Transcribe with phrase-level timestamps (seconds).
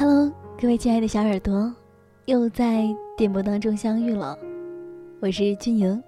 [0.00, 1.74] Hello，各位亲爱的小耳朵，
[2.26, 2.84] 又在
[3.16, 4.38] 电波当中相遇了。
[5.20, 6.00] 我是君莹。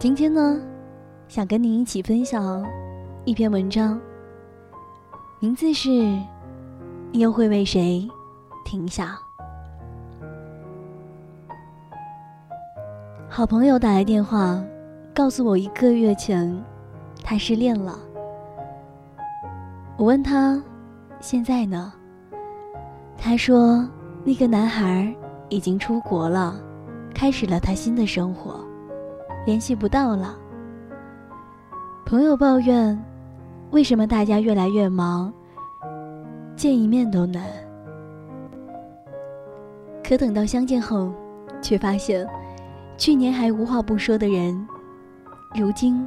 [0.00, 0.60] 今天呢，
[1.28, 2.66] 想跟您一起分享
[3.24, 4.00] 一篇文章，
[5.38, 5.90] 名字是
[7.12, 8.10] 《你又会为谁
[8.64, 9.16] 停下》。
[13.28, 14.60] 好朋友打来电话，
[15.14, 16.52] 告诉我一个月前
[17.22, 17.96] 他失恋了。
[19.96, 20.60] 我问他，
[21.20, 21.92] 现在呢？
[23.22, 23.86] 他说
[24.24, 25.14] ：“那个男孩
[25.50, 26.58] 已经出国了，
[27.14, 28.64] 开始了他新的生活，
[29.44, 30.34] 联系不到了。”
[32.06, 32.98] 朋友抱怨
[33.72, 35.30] ：“为什么大家越来越忙，
[36.56, 37.44] 见一面都难？”
[40.02, 41.12] 可等到相见后，
[41.60, 42.26] 却发现，
[42.96, 44.66] 去年还无话不说的人，
[45.54, 46.04] 如今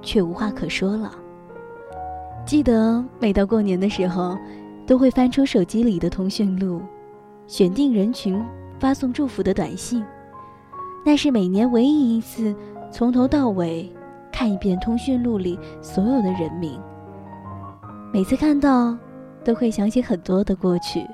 [0.00, 1.12] 却无话可说了。
[2.46, 4.38] 记得每到过年的时候。
[4.90, 6.82] 都会翻出手机里的通讯录，
[7.46, 8.44] 选定人群
[8.80, 10.04] 发送祝福的短信。
[11.06, 12.52] 那是每年唯一一次
[12.90, 13.88] 从头到尾
[14.32, 16.76] 看一遍通讯录里所有的人名。
[18.12, 18.98] 每次看到，
[19.44, 21.06] 都会想起很多的过去，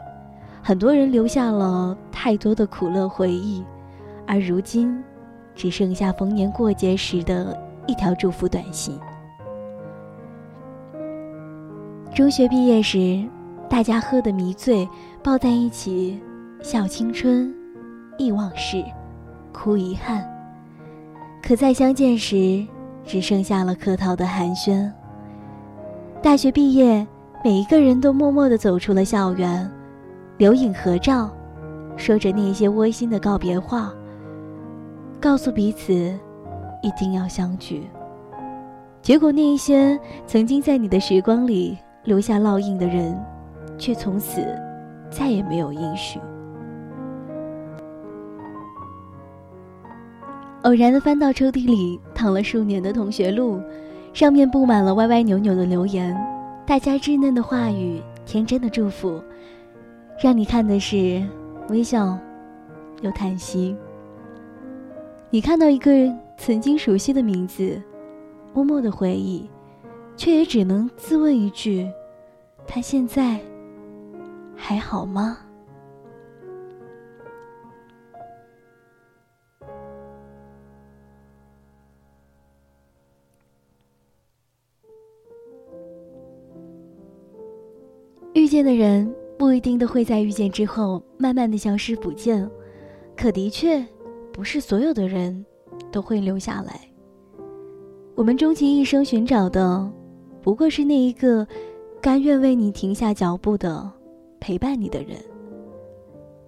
[0.62, 3.62] 很多人留下了太多的苦乐回忆，
[4.26, 5.04] 而如今，
[5.54, 7.54] 只剩下逢年过节时的
[7.86, 8.98] 一条祝福短信。
[12.14, 13.22] 中学毕业时。
[13.68, 14.88] 大家喝得迷醉，
[15.22, 16.20] 抱在一起，
[16.62, 17.52] 笑青春，
[18.16, 18.82] 忆往事，
[19.52, 20.24] 哭遗憾。
[21.42, 22.64] 可再相见时，
[23.04, 24.90] 只剩下了客套的寒暄。
[26.22, 27.06] 大学毕业，
[27.44, 29.70] 每一个人都默默地走出了校园，
[30.38, 31.30] 留影合照，
[31.96, 33.92] 说着那些窝心的告别话，
[35.20, 35.92] 告诉彼此
[36.82, 37.88] 一定要相聚。
[39.02, 43.16] 结果，那一些曾经在你的时光里留下烙印的人。
[43.78, 44.46] 却从此
[45.10, 46.20] 再也没有音讯。
[50.62, 53.60] 偶然的翻到抽屉里躺了数年的同学录，
[54.12, 56.16] 上面布满了歪歪扭扭的留言，
[56.66, 59.22] 大家稚嫩的话语、天真的祝福，
[60.20, 61.22] 让你看的是
[61.68, 62.18] 微笑
[63.00, 63.76] 又叹息。
[65.30, 65.92] 你看到一个
[66.36, 67.80] 曾经熟悉的名字，
[68.52, 69.48] 默默的回忆，
[70.16, 71.88] 却也只能自问一句：
[72.66, 73.38] 他现在。
[74.56, 75.38] 还好吗？
[88.32, 92.48] 遇见的人不一定都会在遇见之后慢慢的消失不见，
[93.16, 93.84] 可的确，
[94.32, 95.44] 不是所有的人
[95.90, 96.80] 都会留下来。
[98.14, 99.90] 我们终其一生寻找的，
[100.42, 101.46] 不过是那一个
[102.00, 103.92] 甘愿为你停下脚步的。
[104.46, 105.18] 陪伴你的人，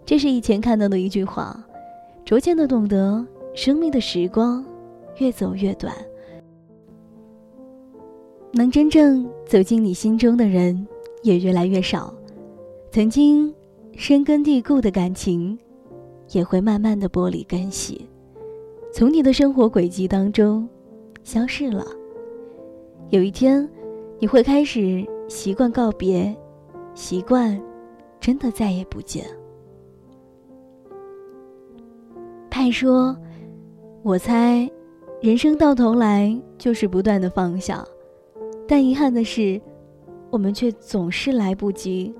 [0.06, 1.60] 这是以前看到的一句话，
[2.25, 3.26] 逐渐的懂得，
[3.56, 4.64] 生命的时光
[5.16, 5.92] 越走越短，
[8.53, 10.86] 能真正走进你心中的人
[11.25, 12.14] 也越来越少，
[12.92, 13.53] 曾经
[13.97, 15.59] 深根蒂固的感情，
[16.30, 18.09] 也会慢慢的剥离根系，
[18.92, 20.69] 从你的生活轨迹当中
[21.25, 21.84] 消逝了。
[23.10, 23.69] 有一天，
[24.20, 26.32] 你会开始习惯告别，
[26.94, 27.60] 习惯。
[28.21, 29.25] 真的再也不见。
[32.51, 33.17] 派说
[34.03, 34.69] ：“我猜，
[35.21, 37.87] 人生到头来就是不断的放下，
[38.67, 39.61] 但遗憾的是，
[40.31, 42.12] 我们却总是来不及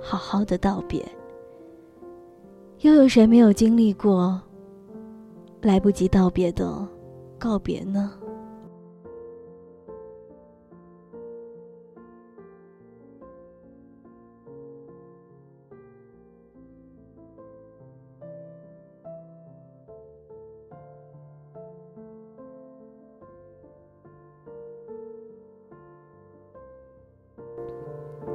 [0.00, 1.04] 好好的道别。
[2.80, 4.40] 又有谁没有经历过
[5.62, 6.86] 来不及道别的
[7.38, 8.12] 告别呢？”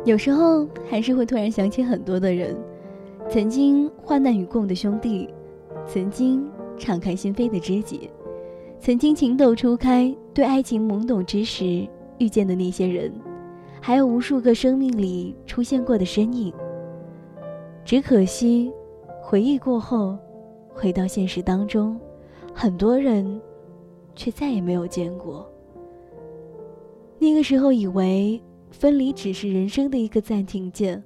[0.10, 2.58] 有时候还是会突然想起很多的人，
[3.30, 5.30] 曾经患难与共的兄弟，
[5.86, 8.10] 曾经敞开心扉的知己，
[8.80, 13.14] 曾经情窦初开、对爱情懵懂之时遇见的那些人，
[13.80, 16.52] 还有无数个生命里出现过的身影。
[17.86, 18.74] 只可惜，
[19.22, 20.18] 回忆过后，
[20.74, 21.96] 回到现实当中，
[22.52, 23.40] 很多人
[24.16, 25.48] 却再也没有见过。
[27.20, 28.42] 那个时候以为。
[28.72, 31.04] 分离只是人生的一个暂停键，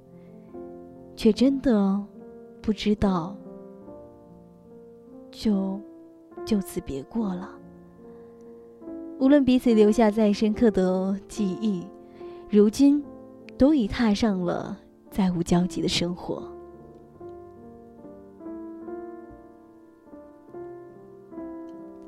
[1.16, 2.02] 却真的
[2.60, 3.36] 不知道
[5.30, 5.80] 就
[6.44, 7.50] 就此别过了。
[9.18, 11.86] 无论彼此留下再深刻的记忆，
[12.50, 13.02] 如今
[13.56, 14.78] 都已踏上了
[15.10, 16.42] 再无交集的生活。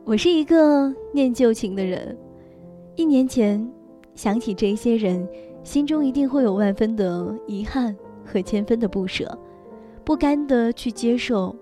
[0.04, 2.16] 我是一个念旧情的人，
[2.94, 3.68] 一年前
[4.14, 5.28] 想起这些人，
[5.66, 9.36] 心中一定会有万分的遗憾和千分的不舍，
[10.04, 11.54] 不甘的去接受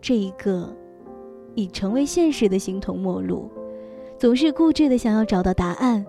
[0.00, 0.72] 这一个
[1.56, 3.50] 已成为现实的形同陌路，
[4.16, 6.06] 总是固执的想要找到答案。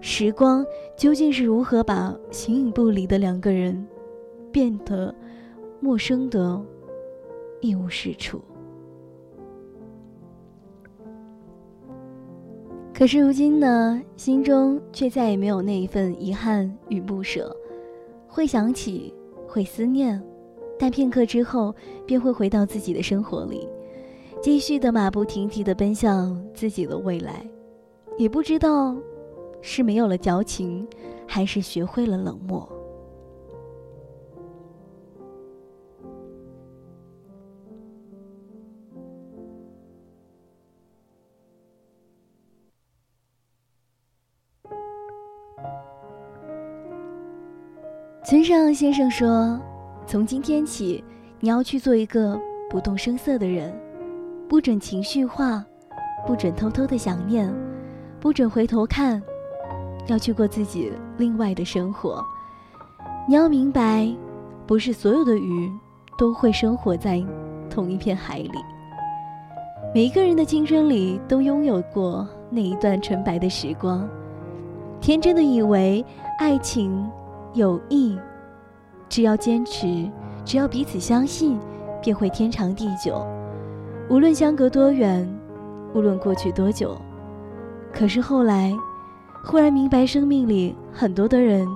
[0.00, 0.66] 时光
[0.96, 3.86] 究竟是如何把形影不离的两个人
[4.50, 5.14] 变得
[5.78, 6.60] 陌生的
[7.60, 8.40] 一无是处？
[12.98, 17.56] 可是如今呢，心中却再也没有那一份遗憾与不舍，
[18.26, 19.14] 会想起，
[19.46, 20.20] 会思念，
[20.76, 21.72] 但片刻之后
[22.04, 23.68] 便会回到自己的生活里，
[24.42, 27.48] 继续的马不停蹄的奔向自己的未来，
[28.16, 28.96] 也不知道
[29.62, 30.84] 是没有了矫情，
[31.24, 32.68] 还是学会了冷漠。
[48.28, 49.58] 村上先生说
[50.06, 51.02] ：“从今天起，
[51.40, 52.38] 你要去做一个
[52.68, 53.74] 不动声色的人，
[54.46, 55.64] 不准情绪化，
[56.26, 57.50] 不准偷偷的想念，
[58.20, 59.22] 不准回头看，
[60.08, 62.22] 要去过自己另外的生活。
[63.26, 64.14] 你要明白，
[64.66, 65.72] 不是所有的鱼
[66.18, 67.24] 都会生活在
[67.70, 68.58] 同一片海里。
[69.94, 74.06] 每一个人的青春里都拥有过那一段纯白的时光，
[75.00, 76.04] 天真的以为
[76.38, 77.10] 爱情。”
[77.54, 78.18] 友谊，
[79.08, 80.08] 只要坚持，
[80.44, 81.58] 只要彼此相信，
[82.02, 83.26] 便会天长地久。
[84.10, 85.28] 无论相隔多远，
[85.94, 86.96] 无论过去多久。
[87.92, 88.72] 可是后来，
[89.44, 91.66] 忽然明白，生命里很多的人，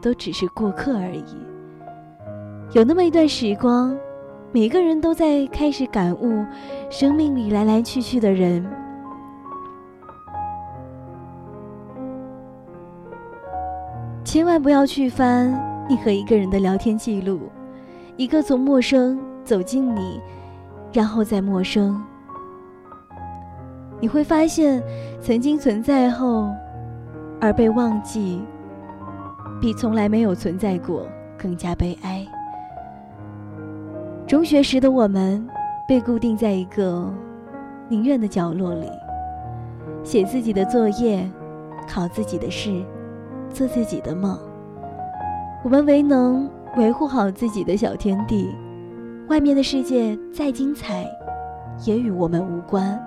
[0.00, 1.24] 都只是过客而已。
[2.72, 3.96] 有那么一段时光，
[4.52, 6.44] 每个人都在开始感悟，
[6.90, 8.64] 生命里来来去去的人。
[14.34, 15.48] 千万不要去翻
[15.88, 17.42] 你和一个人的聊天记录，
[18.16, 20.20] 一个从陌生走进你，
[20.92, 22.02] 然后再陌生，
[24.00, 24.82] 你会发现，
[25.20, 26.50] 曾经存在后
[27.40, 28.42] 而被忘记，
[29.60, 31.06] 比从来没有存在过
[31.38, 32.26] 更加悲哀。
[34.26, 35.46] 中学时的我们，
[35.86, 37.08] 被固定在一个
[37.88, 38.90] 宁愿的角落里，
[40.02, 41.24] 写自己的作业，
[41.86, 42.82] 考自己的试。
[43.54, 44.36] 做自己的梦，
[45.62, 48.52] 我们唯能维护好自己的小天地，
[49.28, 51.06] 外面的世界再精彩，
[51.86, 53.00] 也与我们无关。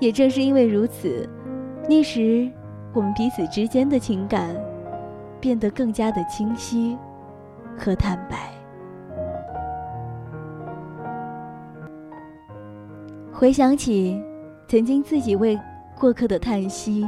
[0.00, 1.28] 也正是因为如此，
[1.88, 2.50] 那时
[2.92, 4.56] 我们彼此之间的情感
[5.40, 6.98] 变得更加的清晰
[7.78, 8.50] 和坦白。
[13.32, 14.20] 回想起
[14.66, 15.56] 曾经自己为
[15.96, 17.06] 过客的叹息。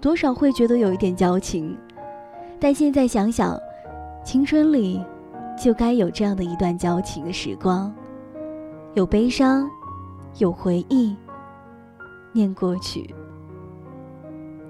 [0.00, 1.76] 多少会觉得有一点矫情，
[2.58, 3.58] 但现在想想，
[4.24, 5.04] 青春里
[5.62, 7.92] 就该有这样的一段矫情的时光，
[8.94, 9.68] 有悲伤，
[10.38, 11.14] 有回忆，
[12.32, 13.14] 念过去。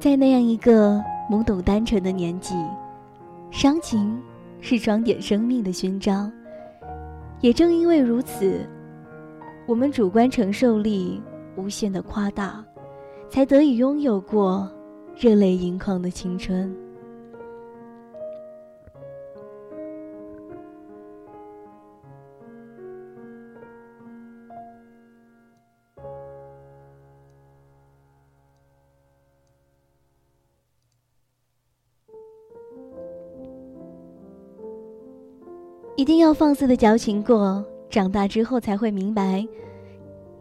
[0.01, 1.01] 在那样一个
[1.31, 2.57] 懵懂单纯的年纪，
[3.53, 4.21] 伤情
[4.61, 6.33] 是装点生命的勋章。
[7.41, 8.69] 也正因为如此，
[9.67, 11.23] 我们主观承受力
[11.57, 12.65] 无限的夸大，
[13.29, 14.69] 才得以拥有过。
[15.21, 16.75] 热泪盈眶的青春，
[35.97, 39.47] 一定要放肆的矫情过，长大之后才会明白，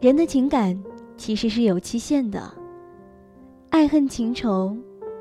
[0.00, 0.82] 人的情感
[1.18, 2.59] 其实是有期限的。
[3.70, 4.76] 爱恨情仇，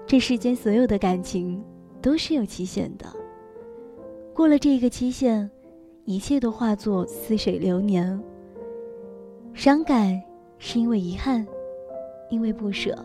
[0.07, 1.63] 这世间所有的感情
[2.01, 3.05] 都是有期限的。
[4.33, 5.47] 过了这个期限，
[6.03, 8.19] 一切都化作似水流年。
[9.53, 10.19] 伤感
[10.57, 11.45] 是因为遗憾，
[12.31, 12.97] 因为不舍，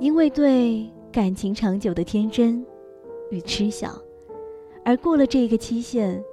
[0.00, 2.64] 因为对感情长久的天真
[3.30, 3.94] 与痴想。
[4.82, 6.24] 而过了这个期限，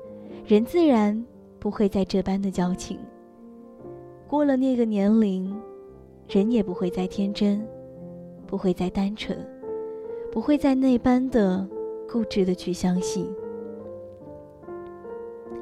[0.46, 1.22] 人自然
[1.60, 2.98] 不会再这般的矫情。
[4.26, 5.54] 过了那个年龄，
[6.30, 7.62] 人也不会再天真。
[8.51, 9.38] 不会再单纯，
[10.29, 11.65] 不会再那般的
[12.05, 13.34] 固执的去相信。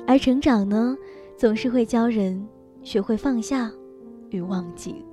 [0.08, 0.98] 而成长呢，
[1.38, 2.50] 总是会教人
[2.82, 3.72] 学会放下
[4.32, 5.06] 与忘记，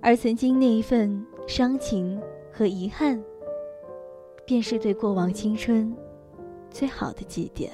[0.00, 2.18] 而曾经那一份伤情
[2.50, 3.22] 和遗憾，
[4.46, 5.94] 便是对过往青春
[6.70, 7.68] 最好的祭奠。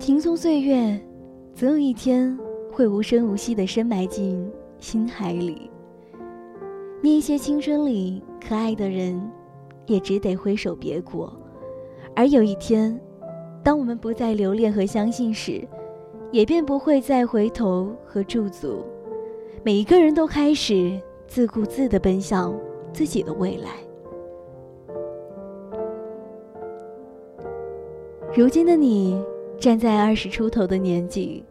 [0.00, 1.00] 轻松岁月，
[1.54, 2.38] 总有一天
[2.72, 5.70] 会无声无息的深埋进心海里。
[7.02, 9.20] 那些青春里可爱的人，
[9.86, 11.32] 也只得挥手别过。
[12.16, 12.98] 而有一天，
[13.62, 15.66] 当我们不再留恋和相信时，
[16.30, 18.84] 也便不会再回头和驻足。
[19.62, 22.54] 每一个人都开始自顾自地奔向
[22.92, 23.70] 自己的未来。
[28.34, 29.22] 如今的你，
[29.60, 31.44] 站在二十出头的年纪，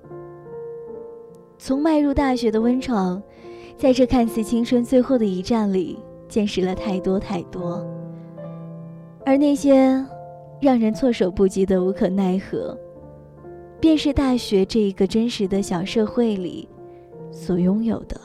[1.59, 3.21] 从迈入大学的温床，
[3.77, 7.85] 在这看似青春最后的一站里，见识了太多太多。
[9.23, 10.03] 而那些
[10.59, 12.75] 让人措手不及的无可奈何，
[13.79, 16.67] 便是大学这一个真实的小社会里
[17.31, 18.19] 所拥有的。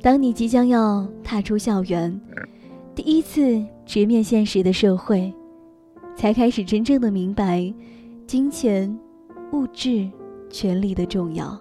[0.00, 2.18] 当你即将要踏出校园，
[2.94, 3.62] 第一次。
[3.88, 5.32] 直面现实的社会，
[6.18, 7.72] 才开始真正的明白
[8.26, 8.92] 金钱、
[9.52, 10.10] 物质、
[10.50, 11.56] 权力的重要。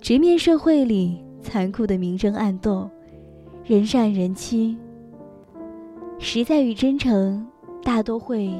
[0.00, 2.88] 直面社会里残酷的明争暗斗，
[3.66, 4.74] 人善人欺。
[6.18, 7.46] 实在与真诚，
[7.84, 8.50] 大多会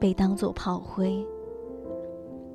[0.00, 1.22] 被当作炮灰。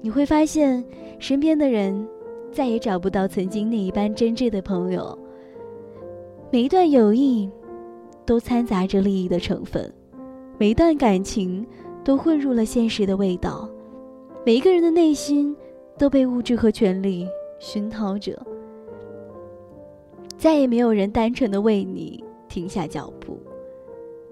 [0.01, 0.84] 你会发现，
[1.20, 2.08] 身边的人
[2.51, 5.15] 再也找不到曾经那一般真挚的朋友。
[6.51, 7.48] 每一段友谊。
[8.24, 9.91] 都掺杂着利益的成分，
[10.58, 11.65] 每一段感情
[12.03, 13.70] 都混入了现实的味道，
[14.46, 15.55] 每一个人的内心
[15.98, 17.27] 都被物质和权力
[17.60, 18.38] 熏陶着。
[20.38, 23.38] 再也没有人单纯的为你停下脚步，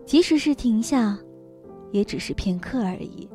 [0.06, 1.18] 即使是停下，
[1.92, 3.30] 也只是片刻而已。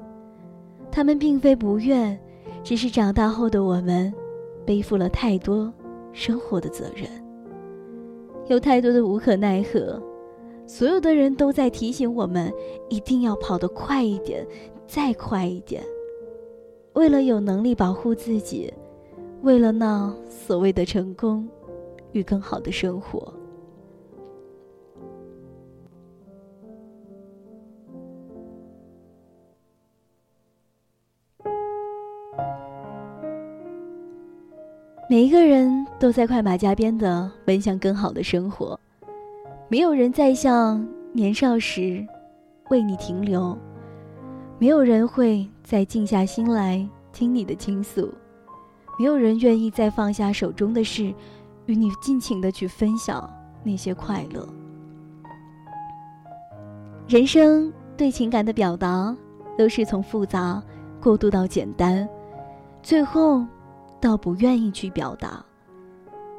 [0.90, 2.18] 他们并非不愿，
[2.64, 4.12] 只是长大后的我们，
[4.66, 5.72] 背负了太多
[6.12, 7.08] 生活的责任，
[8.48, 10.02] 有太多的无可奈何。
[10.66, 12.52] 所有的人都在提醒我们，
[12.88, 14.47] 一定要跑得快一点，
[14.87, 15.83] 再快一点。
[16.94, 18.73] 为了有能力保护自己，
[19.42, 21.49] 为了那所谓的成功
[22.12, 23.33] 与更好的生活。
[35.11, 38.78] 每一个人都在快马加鞭的奔向更好的生活。
[39.68, 42.06] 没有人再像年少时
[42.68, 43.59] 为你停留，
[44.59, 48.12] 没有人会再静下心来听你的倾诉，
[48.99, 51.12] 没有人愿意再放下手中的事，
[51.66, 53.28] 与你尽情的去分享
[53.64, 54.47] 那些快乐。
[57.09, 59.16] 人生对情感的表达，
[59.56, 60.62] 都是从复杂
[61.00, 62.06] 过渡到简单，
[62.83, 63.44] 最后
[63.99, 65.44] 到不愿意去表达，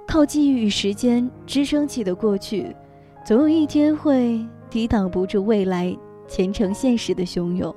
[0.08, 2.74] 靠记忆与时间支撑起的过去。
[3.25, 7.75] 总有一天会抵挡不住未来前程现实的汹涌，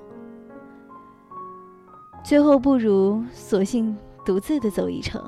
[2.22, 5.22] 最后不如索性独自的走一程，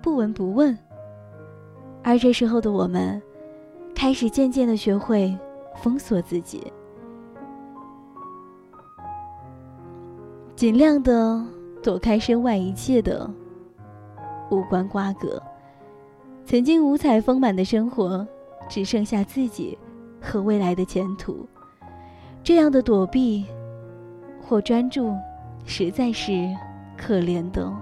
[0.00, 0.76] 不闻不问。
[2.02, 3.20] 而这时候的我们，
[3.94, 5.36] 开始渐渐的学会
[5.74, 6.72] 封锁自己，
[10.54, 11.44] 尽量的
[11.82, 13.30] 躲开身外一切的
[14.50, 15.42] 无关瓜葛，
[16.46, 18.26] 曾经五彩丰满的生活。
[18.68, 19.76] 只剩下自己
[20.20, 21.46] 和未来的前途，
[22.42, 23.44] 这样的躲避
[24.40, 25.14] 或专注，
[25.64, 26.32] 实在是
[26.96, 27.72] 可怜的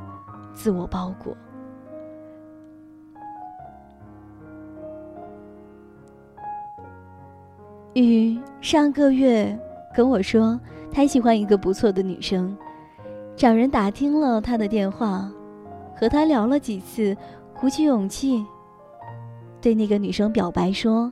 [0.55, 1.37] 自我包裹。
[7.95, 9.57] 雨上个月
[9.95, 10.59] 跟我说，
[10.91, 12.57] 他喜欢一个不错的女生，
[13.37, 15.31] 找人打听了她的电话，
[15.97, 17.17] 和她聊了几次，
[17.53, 18.45] 鼓起勇气。
[19.65, 21.11] 对那个女生表白说：“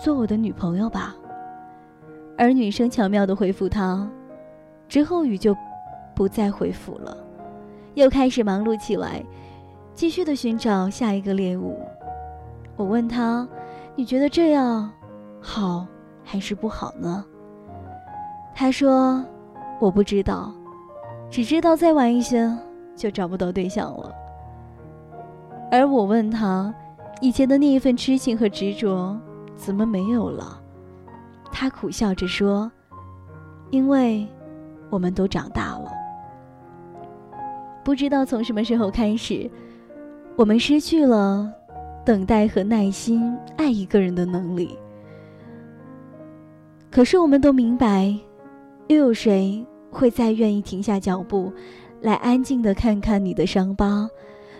[0.00, 1.14] 做我的女朋友吧。”
[2.38, 4.10] 而女生巧妙的回复他，
[4.88, 5.54] 之后雨就
[6.14, 7.14] 不再回复了，
[7.92, 9.22] 又开始忙碌起来，
[9.92, 11.78] 继续的寻找下一个猎物。
[12.76, 13.46] 我问他
[13.94, 14.90] ：“你觉得这样
[15.38, 15.86] 好
[16.24, 17.22] 还是不好呢？”
[18.56, 19.22] 他说
[19.78, 20.50] ：“我不知道，
[21.28, 22.50] 只知道再晚一些
[22.96, 24.14] 就找不到对象了。”
[25.70, 26.74] 而我问他。
[27.20, 29.18] 以前的那一份痴情和执着，
[29.56, 30.60] 怎么没有了？
[31.50, 32.70] 他苦笑着说
[33.70, 34.26] ：“因为，
[34.88, 35.90] 我们都长大了。
[37.82, 39.50] 不知道从什么时候开始，
[40.36, 41.52] 我们失去了
[42.04, 44.78] 等待和耐心爱一个人的能力。
[46.90, 48.14] 可是，我们都明白，
[48.86, 51.52] 又有谁会再愿意停下脚步，
[52.02, 54.08] 来安静的看看你的伤疤，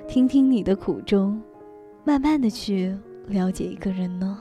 [0.09, 1.41] 听听你的苦衷？”
[2.09, 2.97] 慢慢的去
[3.27, 4.39] 了解一个人呢？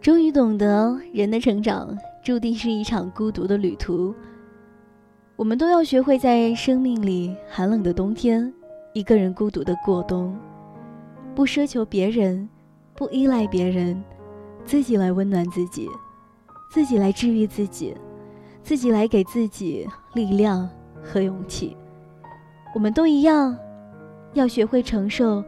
[0.00, 1.94] 终于懂得人的成长
[2.24, 4.14] 注定是一场孤独的旅途。
[5.36, 8.50] 我们都要学会在生命里寒冷的冬天
[8.94, 10.34] 一个人孤独的过冬。
[11.34, 12.48] 不奢求别人
[12.94, 14.02] 不依赖别人
[14.64, 15.86] 自己来温暖自己。
[16.68, 17.96] 自己来治愈自己，
[18.62, 20.68] 自己来给自己力量
[21.02, 21.76] 和勇气。
[22.74, 23.56] 我们都一样，
[24.34, 25.42] 要学会承受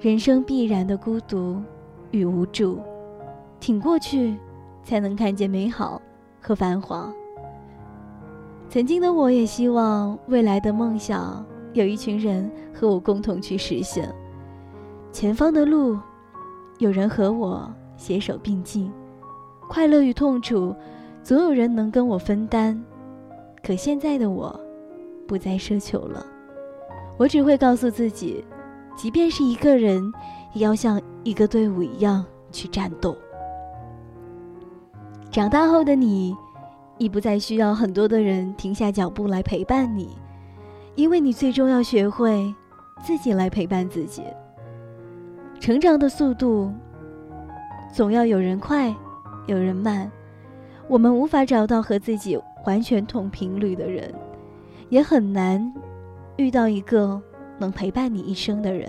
[0.00, 1.62] 人生必然的孤独
[2.10, 2.80] 与无助，
[3.60, 4.36] 挺过去，
[4.82, 6.00] 才能看见美好
[6.40, 7.12] 和繁华。
[8.68, 14.12] 曾经的我也希望未来的梦想有一群人和我共同去实现。
[15.12, 15.98] 前方的路，
[16.78, 18.90] 有人和我携手并进，
[19.68, 20.74] 快乐与痛楚，
[21.22, 22.82] 总有人能跟我分担。
[23.62, 24.58] 可现在的我，
[25.26, 26.24] 不再奢求了。
[27.16, 28.44] 我只会告诉自己，
[28.96, 30.12] 即便是一个人，
[30.52, 33.16] 也要像一个队伍一样去战斗。
[35.30, 36.34] 长大后的你。
[36.98, 40.16] 已不再需要很多的人停下脚步来陪伴你，
[40.94, 42.54] 因为你最终要学会
[43.02, 44.22] 自己来陪伴自己。
[45.60, 46.72] 成长的速度，
[47.92, 48.96] 总要有人快，
[49.46, 50.10] 有人慢。
[50.88, 54.14] 我们无法找到和自己完全同频率的人，
[54.88, 55.72] 也很难
[56.36, 57.20] 遇到一个
[57.58, 58.88] 能陪伴你一生的人。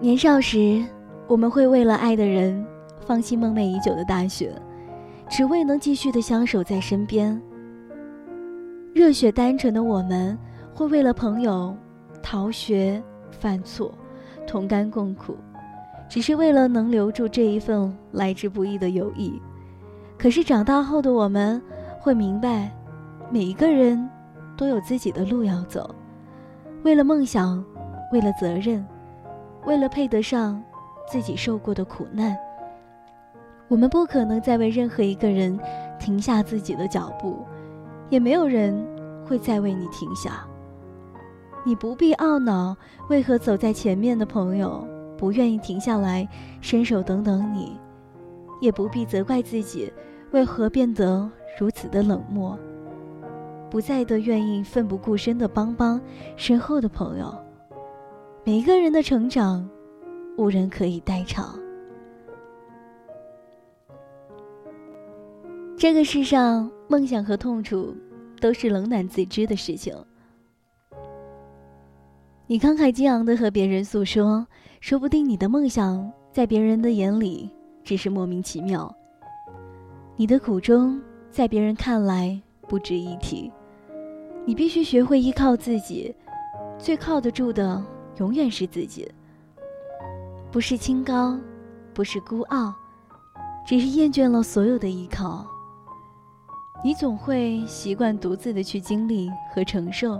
[0.00, 0.82] 年少时，
[1.26, 2.64] 我们会为了爱的人，
[3.00, 4.50] 放弃梦寐已久的大学。
[5.28, 7.40] 只为能继续的相守在身边。
[8.92, 10.36] 热血单纯的我们，
[10.74, 11.72] 会为了朋友
[12.20, 13.00] 逃学、
[13.30, 13.94] 犯错、
[14.44, 15.36] 同甘共苦，
[16.10, 19.40] 只是为了能留住这一份来之不易的友谊。
[20.18, 21.62] 可是长大后的我们，
[22.00, 22.68] 会明白，
[23.30, 24.10] 每一个人
[24.56, 25.94] 都有自己的路要走。
[26.82, 27.64] 为了梦想，
[28.12, 28.84] 为了责任，
[29.66, 30.60] 为了配得上
[31.08, 32.36] 自己受过的苦难。
[33.68, 35.56] 我们不可能再为任何一个人
[36.00, 37.46] 停下自己的脚步，
[38.08, 38.84] 也没有人
[39.24, 40.44] 会再为你停下。
[41.64, 42.76] 你不必懊恼，
[43.08, 44.84] 为何走在前面的朋友
[45.20, 46.26] 不愿意停下来
[46.62, 47.78] 伸手等等你，
[48.58, 49.92] 也不必责怪自己
[50.30, 52.58] 为何变得如此的冷漠，
[53.68, 56.00] 不再的愿意奋不顾身的帮帮
[56.36, 57.38] 身后的朋友。
[58.44, 59.68] 每一个人的成长，
[60.38, 61.54] 无人可以代偿。
[65.76, 67.94] 这个世上，梦想和痛楚
[68.40, 69.94] 都是冷暖自知的事情。
[72.46, 74.46] 你慷慨激昂的和别人诉说，
[74.80, 77.50] 说不定你的梦想在别人的眼里
[77.84, 78.92] 只是莫名其妙。
[80.16, 80.98] 你的苦衷
[81.30, 83.52] 在别人看来不值一提。
[84.46, 86.14] 你必须学会依靠自己，
[86.78, 87.84] 最靠得住的
[88.16, 89.06] 永远是自己。
[90.50, 91.38] 不是清高，
[91.92, 92.74] 不是孤傲，
[93.66, 95.46] 只是厌倦了所有的依靠。
[96.82, 100.18] 你总会习惯独自的去经历和承受。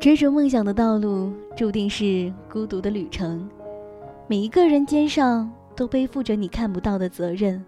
[0.00, 3.48] 追逐梦想的道路注定是孤独的旅程，
[4.28, 7.60] 每一个人肩上都背负着你看不到的责任，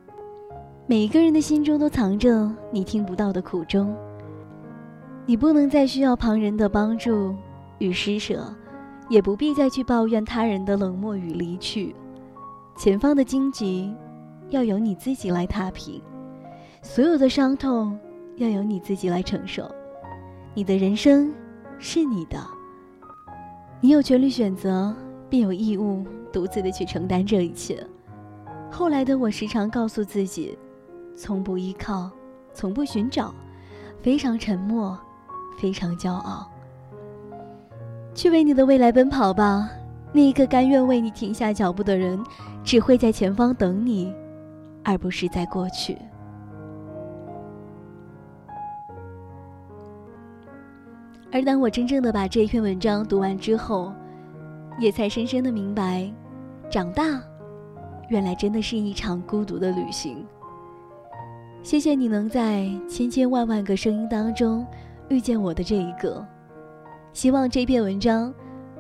[0.87, 3.93] 每一个人的心中都藏着你听不到的苦衷。
[5.27, 7.35] 你不能再需要旁人的帮助
[7.79, 8.55] 与施舍，
[9.09, 11.97] 也不必再去抱怨他人的冷漠与离去。
[12.77, 13.93] 前方的荆棘，
[14.51, 16.01] 要由你自己来踏平。
[16.81, 17.99] 所有的伤痛
[18.37, 19.69] 要由你自己来承受，
[20.55, 21.33] 你的人生
[21.83, 22.39] 是你的，
[23.81, 24.95] 你有权利选择，
[25.31, 27.83] 便有义务独自的去承担这一切。
[28.71, 30.57] 后来的我时常告诉自己，
[31.17, 32.11] 从不依靠，
[32.53, 33.35] 从不寻找，
[34.03, 34.97] 非常沉默，
[35.59, 36.47] 非常骄傲。
[38.15, 39.71] 去为你的未来奔跑吧，
[40.13, 42.23] 那一个甘愿为你停下脚步的人，
[42.63, 44.15] 只会在前方等你，
[44.85, 45.97] 而不是在过去。
[51.33, 53.93] 而当我真正的把这篇文章读完之后，
[54.81, 56.13] 也才深深的明白，
[56.69, 57.23] 长大，
[58.09, 60.27] 原来真的是一场孤独的旅行。
[61.63, 64.67] 谢谢你能在千千万万个声音当中
[65.09, 66.27] 遇见我的这一个，
[67.13, 68.35] 希望这篇文章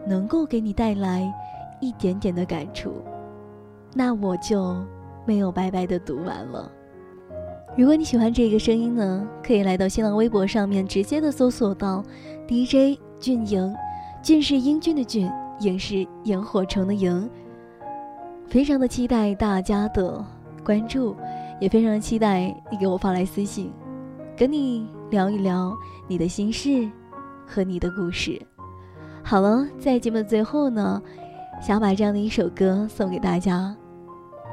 [0.07, 1.33] 能够给你带来
[1.81, 2.95] 一点点的感触，
[3.95, 4.75] 那我就
[5.25, 6.73] 没有白白的读完了。
[7.81, 12.05] 如果你喜欢这个声音呢，可以来到新浪微博上面直接的搜索到
[12.47, 13.75] DJ 俊莹，
[14.23, 17.27] 俊是英俊的俊，莹是萤火虫的萤。
[18.49, 20.23] 非常的期待大家的
[20.63, 21.17] 关注，
[21.59, 23.73] 也非常期待你给我发来私信，
[24.37, 25.75] 跟你聊一聊
[26.07, 26.87] 你的心事
[27.47, 28.39] 和你的故事。
[29.23, 31.01] 好了，在节目的最后呢，
[31.63, 33.75] 想把这样的一首歌送给大家，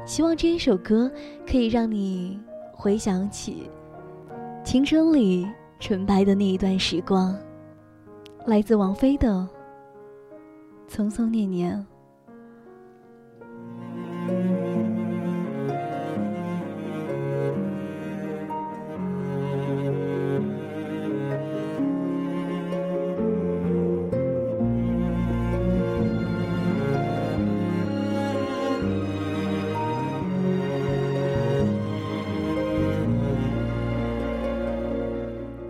[0.06, 1.12] 希望这一首歌
[1.46, 2.40] 可以让你
[2.80, 3.68] 回想起
[4.64, 5.44] 青春里
[5.80, 7.36] 纯白的那一段时光。
[8.46, 9.46] 来自王菲的
[10.88, 11.76] 《匆匆那年》。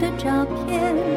[0.00, 1.09] 的照片。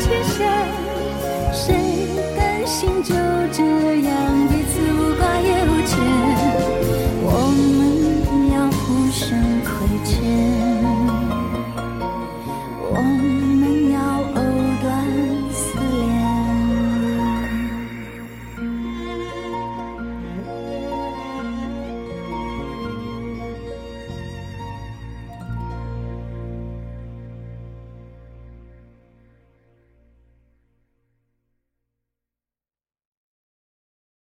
[0.00, 0.46] 却想
[1.52, 1.74] 谁
[2.36, 3.14] 甘心就
[3.52, 3.62] 这
[4.08, 4.43] 样？